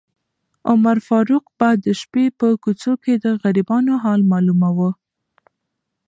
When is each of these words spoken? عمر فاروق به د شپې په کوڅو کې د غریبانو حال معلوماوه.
عمر 0.69 0.97
فاروق 1.07 1.45
به 1.57 1.69
د 1.83 1.85
شپې 2.01 2.25
په 2.39 2.47
کوڅو 2.63 2.93
کې 3.03 3.13
د 3.23 3.25
غریبانو 3.41 3.93
حال 4.03 4.21
معلوماوه. 4.31 4.89